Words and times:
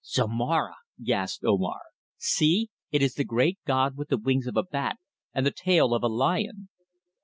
"Zomara!" 0.03 0.77
gasped 1.03 1.43
Omar. 1.45 1.81
"See! 2.17 2.71
It 2.89 3.03
is 3.03 3.13
the 3.13 3.23
great 3.23 3.59
god 3.67 3.95
with 3.97 4.07
the 4.09 4.17
wings 4.17 4.47
of 4.47 4.57
a 4.57 4.63
bat 4.63 4.97
and 5.31 5.45
the 5.45 5.51
tail 5.51 5.93
of 5.93 6.01
a 6.01 6.07
lion!" 6.07 6.69